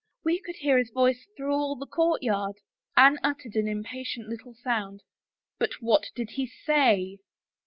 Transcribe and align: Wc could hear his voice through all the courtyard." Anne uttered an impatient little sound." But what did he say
Wc 0.25 0.39
could 0.43 0.55
hear 0.55 0.79
his 0.79 0.89
voice 0.89 1.27
through 1.37 1.53
all 1.53 1.75
the 1.75 1.85
courtyard." 1.85 2.55
Anne 2.97 3.19
uttered 3.23 3.55
an 3.55 3.67
impatient 3.67 4.27
little 4.27 4.55
sound." 4.55 5.03
But 5.59 5.73
what 5.79 6.07
did 6.15 6.31
he 6.31 6.47
say 6.47 7.19